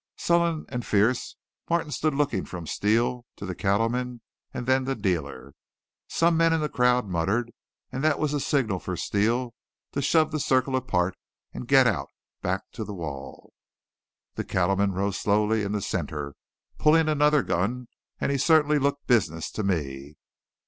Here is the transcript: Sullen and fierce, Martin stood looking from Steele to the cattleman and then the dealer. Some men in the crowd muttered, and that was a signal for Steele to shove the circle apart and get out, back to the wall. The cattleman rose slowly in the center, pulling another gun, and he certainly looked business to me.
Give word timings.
Sullen 0.17 0.65
and 0.69 0.83
fierce, 0.83 1.35
Martin 1.69 1.91
stood 1.91 2.15
looking 2.15 2.43
from 2.43 2.65
Steele 2.65 3.23
to 3.35 3.45
the 3.45 3.53
cattleman 3.53 4.21
and 4.51 4.65
then 4.65 4.85
the 4.85 4.95
dealer. 4.95 5.53
Some 6.07 6.35
men 6.37 6.53
in 6.53 6.59
the 6.59 6.69
crowd 6.69 7.05
muttered, 7.07 7.51
and 7.91 8.03
that 8.03 8.17
was 8.17 8.33
a 8.33 8.39
signal 8.39 8.79
for 8.79 8.97
Steele 8.97 9.53
to 9.91 10.01
shove 10.01 10.31
the 10.31 10.39
circle 10.39 10.75
apart 10.75 11.15
and 11.53 11.67
get 11.67 11.85
out, 11.85 12.09
back 12.41 12.63
to 12.71 12.83
the 12.83 12.95
wall. 12.95 13.53
The 14.33 14.43
cattleman 14.43 14.93
rose 14.93 15.19
slowly 15.19 15.61
in 15.61 15.71
the 15.71 15.83
center, 15.83 16.33
pulling 16.79 17.07
another 17.07 17.43
gun, 17.43 17.87
and 18.19 18.31
he 18.31 18.39
certainly 18.39 18.79
looked 18.79 19.05
business 19.05 19.51
to 19.51 19.61
me. 19.61 20.15